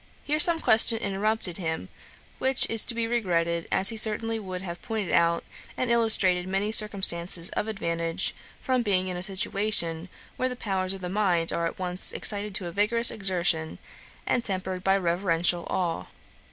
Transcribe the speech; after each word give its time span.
Here 0.23 0.39
some 0.39 0.59
question 0.59 0.97
interrupted 0.97 1.57
him, 1.57 1.89
which 2.39 2.67
is 2.71 2.85
to 2.85 2.95
be 2.95 3.05
regretted, 3.05 3.67
as 3.71 3.89
he 3.89 3.97
certainly 3.97 4.39
would 4.39 4.63
have 4.63 4.81
pointed 4.81 5.13
out 5.13 5.43
and 5.77 5.91
illustrated 5.91 6.47
many 6.47 6.71
circumstances 6.71 7.49
of 7.51 7.67
advantage, 7.67 8.33
from 8.59 8.81
being 8.81 9.09
in 9.09 9.15
a 9.17 9.21
situation, 9.21 10.09
where 10.37 10.49
the 10.49 10.55
powers 10.55 10.95
of 10.95 11.01
the 11.01 11.07
mind 11.07 11.53
are 11.53 11.67
at 11.67 11.77
once 11.77 12.13
excited 12.13 12.55
to 12.55 12.71
vigorous 12.71 13.11
exertion, 13.11 13.77
and 14.25 14.43
tempered 14.43 14.83
by 14.83 14.97
reverential 14.97 15.67
awe. 15.69 16.07